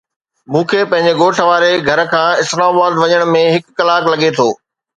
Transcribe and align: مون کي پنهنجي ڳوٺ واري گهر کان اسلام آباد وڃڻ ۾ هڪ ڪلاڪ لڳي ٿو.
مون 0.51 0.63
کي 0.69 0.79
پنهنجي 0.93 1.11
ڳوٺ 1.19 1.35
واري 1.49 1.69
گهر 1.87 2.01
کان 2.15 2.27
اسلام 2.45 2.71
آباد 2.75 2.99
وڃڻ 3.05 3.33
۾ 3.39 3.45
هڪ 3.57 3.65
ڪلاڪ 3.79 4.13
لڳي 4.13 4.35
ٿو. 4.39 4.51